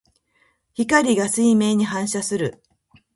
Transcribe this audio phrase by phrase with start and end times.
[0.75, 2.63] 光が水面に反射する。